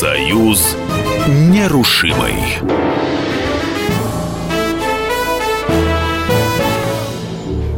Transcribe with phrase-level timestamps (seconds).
[0.00, 0.78] Союз
[1.28, 2.32] нерушимый.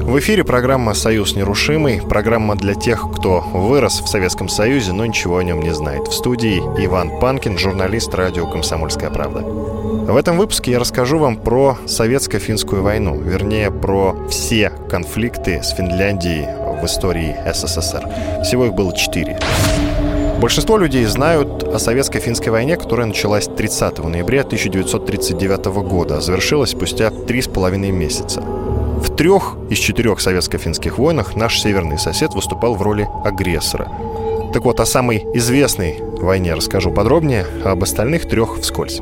[0.03, 5.39] В эфире программа «Союз нерушимый», программа для тех, кто вырос в Советском Союзе, но ничего
[5.39, 6.07] о нем не знает.
[6.07, 9.41] В студии Иван Панкин, журналист радио «Комсомольская правда».
[9.41, 16.47] В этом выпуске я расскажу вам про советско-финскую войну, вернее, про все конфликты с Финляндией
[16.81, 18.09] в истории СССР.
[18.45, 19.41] Всего их было четыре.
[20.43, 27.13] Большинство людей знают о советско-финской войне, которая началась 30 ноября 1939 года, а завершилась спустя
[27.13, 28.41] три с половиной месяца.
[28.41, 33.89] В трех из четырех советско-финских войнах наш северный сосед выступал в роли агрессора.
[34.53, 39.01] Так вот, о самой известной войне расскажу подробнее, а об остальных трех вскользь.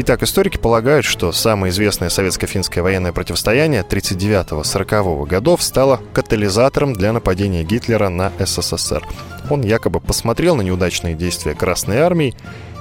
[0.00, 7.64] Итак, историки полагают, что самое известное советско-финское военное противостояние 39-40 годов стало катализатором для нападения
[7.64, 9.04] Гитлера на СССР.
[9.50, 12.36] Он якобы посмотрел на неудачные действия Красной Армии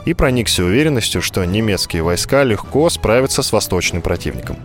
[0.05, 4.58] и проникся уверенностью, что немецкие войска легко справятся с восточным противником.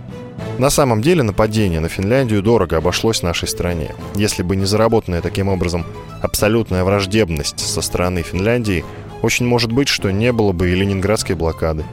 [0.58, 3.94] На самом деле нападение на Финляндию дорого обошлось нашей стране.
[4.14, 5.86] Если бы не заработанная таким образом
[6.20, 8.84] абсолютная враждебность со стороны Финляндии,
[9.22, 11.86] очень может быть, что не было бы и ленинградской блокады.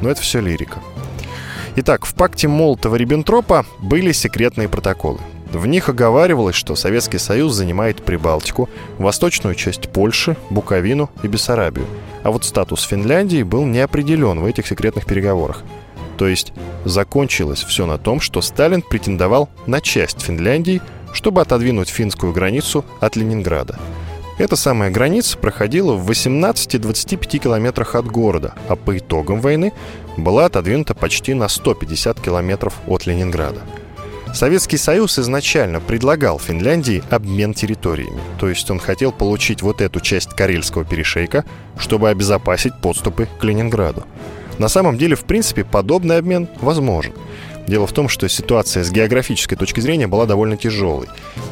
[0.00, 0.80] Но это все лирика.
[1.76, 5.20] Итак, в пакте Молотова-Риббентропа были секретные протоколы.
[5.52, 11.86] В них оговаривалось, что Советский Союз занимает Прибалтику, восточную часть Польши, Буковину и Бессарабию.
[12.22, 15.62] А вот статус Финляндии был не определен в этих секретных переговорах.
[16.18, 16.52] То есть
[16.84, 23.16] закончилось все на том, что Сталин претендовал на часть Финляндии, чтобы отодвинуть финскую границу от
[23.16, 23.78] Ленинграда.
[24.40, 29.74] Эта самая граница проходила в 18-25 километрах от города, а по итогам войны
[30.16, 33.60] была отодвинута почти на 150 километров от Ленинграда.
[34.32, 40.30] Советский Союз изначально предлагал Финляндии обмен территориями, то есть он хотел получить вот эту часть
[40.30, 41.44] Карельского перешейка,
[41.76, 44.04] чтобы обезопасить подступы к Ленинграду.
[44.56, 47.12] На самом деле, в принципе, подобный обмен возможен–
[47.70, 51.06] Дело в том, что ситуация с географической точки зрения была довольно тяжелой.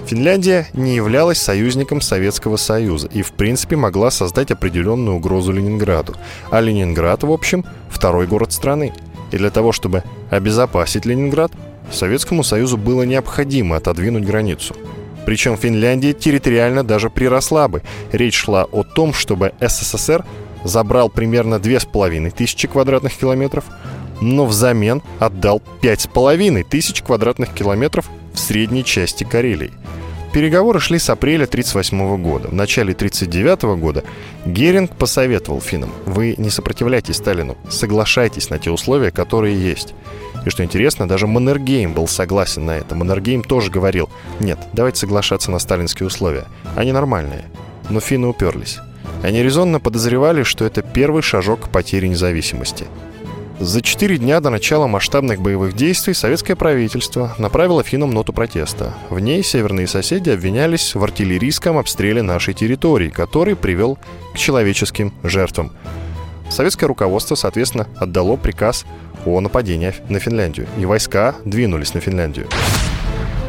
[0.06, 6.16] Финляндия не являлась союзником Советского Союза и, в принципе, могла создать определенную угрозу Ленинграду.
[6.50, 8.92] А Ленинград, в общем, второй город страны.
[9.30, 11.52] И для того, чтобы обезопасить Ленинград,
[11.92, 14.74] Советскому Союзу было необходимо отодвинуть границу.
[15.24, 17.82] Причем Финляндия территориально даже приросла бы.
[18.10, 20.24] Речь шла о том, чтобы СССР
[20.64, 23.66] забрал примерно 2500 квадратных километров,
[24.20, 29.72] но взамен отдал 5,5 тысяч квадратных километров в средней части Карелии.
[30.32, 32.48] Переговоры шли с апреля 1938 года.
[32.48, 34.04] В начале 1939 года
[34.44, 39.94] Геринг посоветовал финнам, вы не сопротивляйтесь Сталину, соглашайтесь на те условия, которые есть.
[40.44, 42.94] И что интересно, даже Маннергейм был согласен на это.
[42.94, 46.44] Маннергейм тоже говорил, нет, давайте соглашаться на сталинские условия.
[46.76, 47.44] Они нормальные.
[47.88, 48.78] Но финны уперлись.
[49.22, 52.86] Они резонно подозревали, что это первый шажок к потере независимости–
[53.60, 58.94] за четыре дня до начала масштабных боевых действий советское правительство направило финнам ноту протеста.
[59.10, 63.98] В ней северные соседи обвинялись в артиллерийском обстреле нашей территории, который привел
[64.32, 65.72] к человеческим жертвам.
[66.48, 68.86] Советское руководство, соответственно, отдало приказ
[69.26, 72.46] о нападении на Финляндию, и войска двинулись на Финляндию.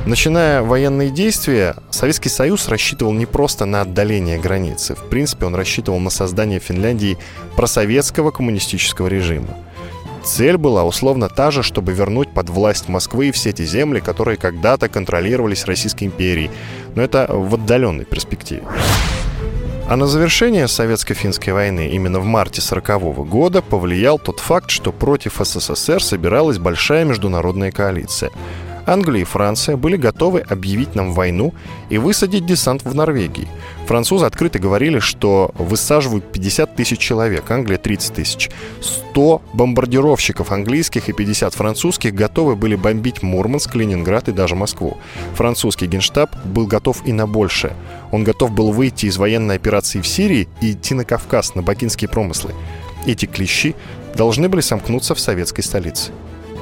[0.08, 4.96] Начиная военные действия, Советский Союз рассчитывал не просто на отдаление границы.
[4.96, 7.20] В принципе, он рассчитывал на создание Финляндии
[7.56, 9.56] просоветского коммунистического режима.
[10.24, 14.90] Цель была условно та же, чтобы вернуть под власть Москвы все эти земли, которые когда-то
[14.90, 16.52] контролировались Российской империей.
[16.96, 18.64] Но это в отдаленной перспективе.
[19.90, 25.42] А на завершение Советско-финской войны именно в марте 1940 года повлиял тот факт, что против
[25.44, 28.30] СССР собиралась большая международная коалиция.
[28.90, 31.54] Англия и Франция были готовы объявить нам войну
[31.90, 33.48] и высадить десант в Норвегии.
[33.86, 38.50] Французы открыто говорили, что высаживают 50 тысяч человек, Англия 30 тысяч.
[38.82, 44.98] 100 бомбардировщиков английских и 50 французских готовы были бомбить Мурманск, Ленинград и даже Москву.
[45.36, 47.74] Французский генштаб был готов и на большее.
[48.12, 52.10] Он готов был выйти из военной операции в Сирии и идти на Кавказ, на бакинские
[52.10, 52.56] промыслы.
[53.06, 53.76] Эти клещи
[54.16, 56.12] должны были сомкнуться в советской столице.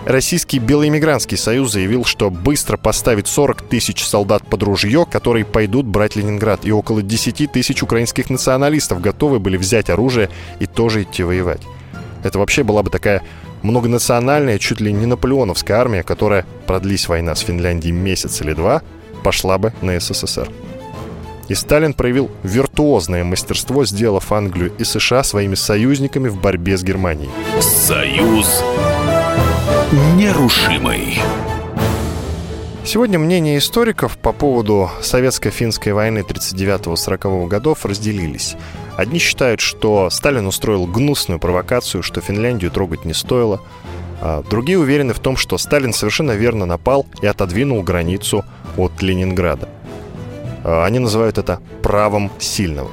[0.08, 6.16] Российский Белоэмигрантский союз заявил, что быстро поставит 40 тысяч солдат под ружье, которые пойдут брать
[6.16, 10.30] Ленинград, и около 10 тысяч украинских националистов готовы были взять оружие
[10.62, 11.60] и тоже идти воевать.
[12.24, 13.22] Это вообще была бы такая
[13.64, 18.84] многонациональная, чуть ли не наполеоновская армия, которая, продлись война с Финляндией месяц или два,
[19.26, 20.50] пошла бы на СССР.
[21.50, 27.30] И Сталин проявил виртуозное мастерство, сделав Англию и США своими союзниками в борьбе с Германией.
[27.60, 28.64] Союз
[29.92, 31.20] нерушимый.
[32.84, 38.56] Сегодня мнения историков по поводу советско-финской войны 39-40 годов разделились.
[38.98, 43.62] Одни считают, что Сталин устроил гнусную провокацию, что Финляндию трогать не стоило.
[44.20, 48.44] А другие уверены в том, что Сталин совершенно верно напал и отодвинул границу
[48.76, 49.70] от Ленинграда.
[50.64, 52.90] А они называют это правом сильного.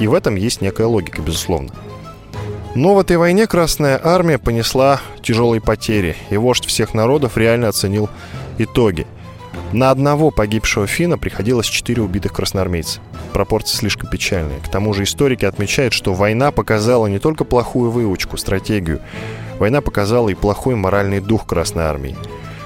[0.00, 1.70] И в этом есть некая логика, безусловно.
[2.76, 8.10] Но в этой войне Красная Армия понесла тяжелые потери, и вождь всех народов реально оценил
[8.58, 9.06] итоги.
[9.72, 13.00] На одного погибшего финна приходилось четыре убитых красноармейца.
[13.32, 14.60] Пропорции слишком печальные.
[14.60, 19.00] К тому же историки отмечают, что война показала не только плохую выучку, стратегию.
[19.58, 22.14] Война показала и плохой моральный дух Красной Армии.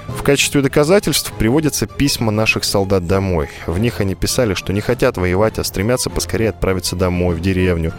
[0.09, 3.47] В качестве доказательств приводятся письма наших солдат домой.
[3.65, 7.93] В них они писали, что не хотят воевать, а стремятся поскорее отправиться домой, в деревню.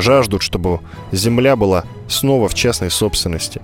[0.00, 3.62] Жаждут, чтобы земля была снова в частной собственности.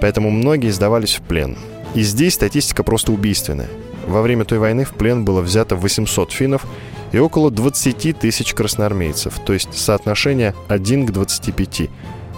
[0.00, 1.58] Поэтому многие сдавались в плен.
[1.94, 3.68] И здесь статистика просто убийственная.
[4.06, 6.66] Во время той войны в плен было взято 800 финнов
[7.12, 11.90] и около 20 тысяч красноармейцев, то есть соотношение 1 к 25.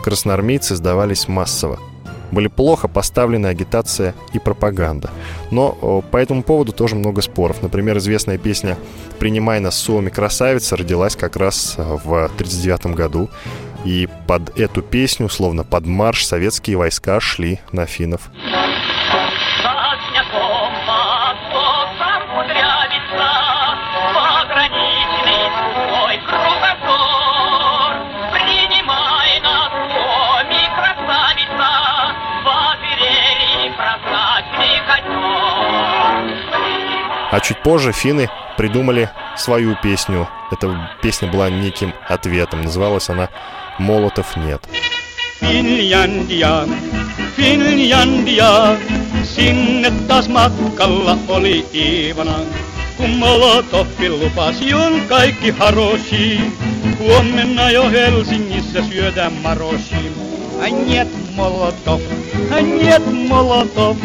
[0.02, 1.78] Красноармейцы сдавались массово.
[2.30, 5.10] Были плохо поставлены агитация и пропаганда.
[5.50, 7.62] Но по этому поводу тоже много споров.
[7.62, 8.76] Например, известная песня
[9.18, 13.30] «Принимай нас Суоми красавица» родилась как раз в 1939 году.
[13.84, 18.30] И под эту песню, словно под марш, советские войска шли на финнов.
[37.30, 40.28] А чуть позже финны придумали свою песню.
[40.50, 42.62] Эта песня была неким ответом.
[42.62, 43.28] Называлась она
[43.78, 44.66] «Молотов нет».
[45.40, 46.66] Finlandia,
[47.36, 48.76] Finlandia,
[49.24, 52.40] sinne taas matkalla oli Iivana.
[52.96, 56.40] Kun Molotovin lupasi on kaikki haroshi,
[56.98, 60.12] huomenna jo Helsingissä syödään maroshi.
[60.60, 62.00] Ai niet Molotov,
[62.50, 63.96] ai niet Molotov,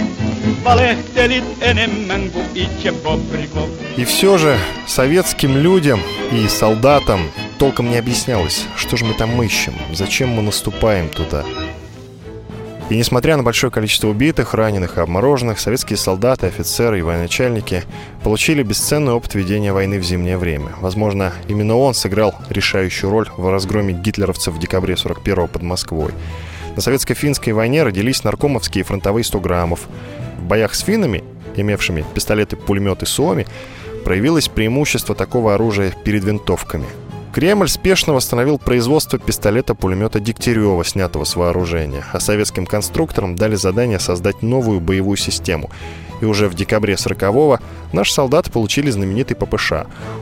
[3.98, 4.58] и все же
[4.88, 6.00] советским людям
[6.32, 7.20] и солдатам
[7.60, 11.44] толком не объяснялось, что же мы там ищем, зачем мы наступаем туда.
[12.90, 17.84] И несмотря на большое количество убитых, раненых и обмороженных, советские солдаты, офицеры и военачальники
[18.24, 20.74] получили бесценный опыт ведения войны в зимнее время.
[20.80, 26.12] Возможно, именно он сыграл решающую роль в разгроме гитлеровцев в декабре 41-го под Москвой.
[26.76, 29.88] На советско-финской войне родились наркомовские фронтовые 100 граммов,
[30.44, 31.24] в боях с финнами,
[31.56, 33.48] имевшими пистолеты-пулеметы Суоми,
[34.04, 36.86] проявилось преимущество такого оружия перед винтовками.
[37.34, 44.44] Кремль спешно восстановил производство пистолета-пулемета Дегтярева, снятого с вооружения, а советским конструкторам дали задание создать
[44.44, 45.72] новую боевую систему.
[46.22, 47.60] И уже в декабре 40-го
[47.92, 49.74] наши солдаты получили знаменитый ППШ.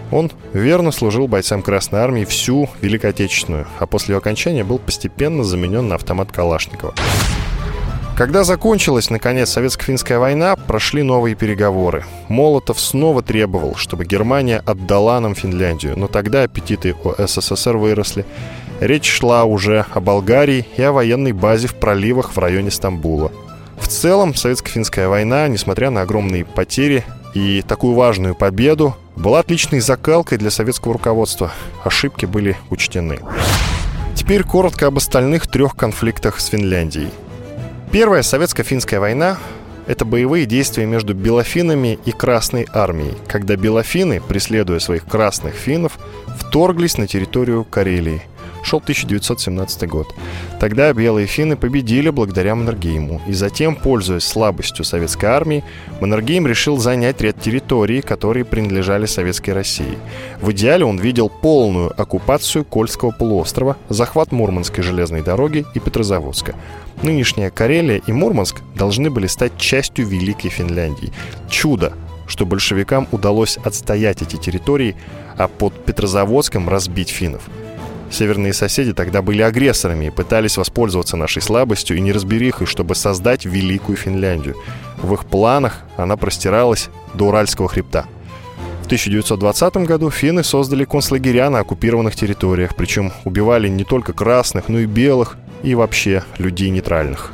[0.10, 5.44] Он верно служил бойцам Красной Армии всю Великой Отечественную, а после его окончания был постепенно
[5.44, 6.94] заменен на автомат Калашникова.
[8.22, 12.06] Когда закончилась, наконец, Советско-финская война, прошли новые переговоры.
[12.28, 18.24] Молотов снова требовал, чтобы Германия отдала нам Финляндию, но тогда аппетиты у СССР выросли.
[18.80, 23.32] Речь шла уже о Болгарии и о военной базе в проливах в районе Стамбула.
[23.80, 27.04] В целом, Советско-финская война, несмотря на огромные потери
[27.34, 31.52] и такую важную победу, была отличной закалкой для советского руководства.
[31.84, 33.18] Ошибки были учтены.
[34.14, 37.10] Теперь коротко об остальных трех конфликтах с Финляндией.
[37.92, 39.38] Первая советско-финская война–
[39.86, 46.00] это боевые действия между белофинами и Красной армией, когда белофины, преследуя своих красных финнов,
[46.38, 48.22] вторглись на территорию Карелии.
[48.64, 50.14] Шел 1917 год.
[50.60, 55.64] Тогда белые финны победили благодаря Маннергейму, и затем, пользуясь слабостью советской армии,
[56.00, 59.98] Маннергейм решил занять ряд территорий, которые принадлежали советской России.
[60.42, 66.56] В идеале он видел полную оккупацию Кольского полуострова, захват Мурманской железной дороги и Петрозаводска.
[67.02, 71.12] Нынешняя Карелия и Мурманск должны были стать частью Великой Финляндии.
[71.50, 71.94] Чудо,
[72.28, 74.96] что большевикам удалось отстоять эти территории,
[75.38, 77.50] а под Петрозаводском разбить финнов.
[78.12, 83.98] Северные соседи тогда были агрессорами и пытались воспользоваться нашей слабостью и неразберихой, чтобы создать Великую
[83.98, 84.58] Финляндию.
[85.02, 88.06] В их планах она простиралась до Уральского хребта.
[88.84, 94.80] В 1920 году финны создали концлагеря на оккупированных территориях, причем убивали не только красных, но
[94.80, 97.32] и белых, и вообще людей нейтральных.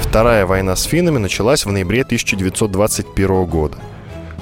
[0.00, 3.78] Вторая война с финнами началась в ноябре 1921 года.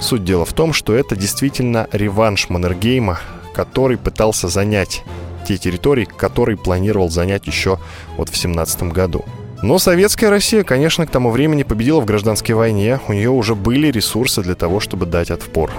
[0.01, 3.21] Суть дела в том, что это действительно реванш Маннергейма,
[3.55, 5.03] который пытался занять
[5.47, 7.79] те территории, которые планировал занять еще
[8.17, 9.25] вот в 17 году.
[9.63, 12.99] Но советская Россия, конечно, к тому времени победила в гражданской войне.
[13.09, 15.71] У нее уже были ресурсы для того, чтобы дать отпор.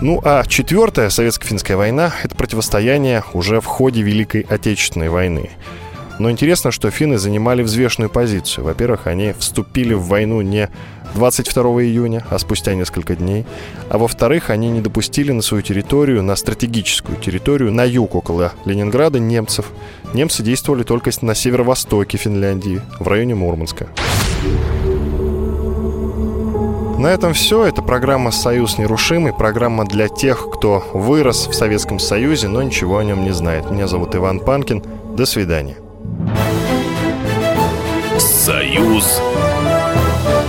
[0.00, 5.50] Ну а четвертая советско-финская война– это противостояние уже в ходе Великой Отечественной войны.
[6.20, 8.64] Но интересно, что финны занимали взвешенную позицию.
[8.64, 10.68] Во-первых, они вступили в войну не
[11.14, 13.46] 22 июня, а спустя несколько дней.
[13.88, 19.18] А во-вторых, они не допустили на свою территорию, на стратегическую территорию, на юг около Ленинграда
[19.18, 19.66] немцев.
[20.14, 23.88] Немцы действовали только на северо-востоке Финляндии, в районе Мурманска.
[26.98, 27.64] На этом все.
[27.64, 33.04] Это программа «Союз нерушимый», программа для тех, кто вырос в Советском Союзе, но ничего о
[33.04, 33.70] нем не знает.
[33.70, 34.82] Меня зовут Иван Панкин.
[35.14, 35.76] До свидания.
[38.18, 39.20] Союз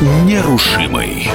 [0.02, 1.30] нерушимый.